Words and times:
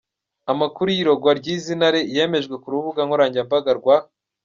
Amakuru 0.51 0.87
y’irogwa 0.95 1.29
ry’izi 1.39 1.73
ntare 1.79 1.99
yamejwe 2.17 2.55
ku 2.61 2.67
rubuga 2.73 2.99
nkoranyambaga 3.07 3.71
rwa. 3.79 3.97